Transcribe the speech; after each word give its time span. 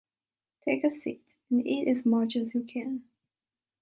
Take 0.65 0.83
a 0.83 0.89
sit 0.89 1.21
and 1.51 1.63
eat 1.67 1.87
as 1.87 2.07
much 2.07 2.35
as 2.35 2.55
you 2.55 2.63
can. 2.63 3.03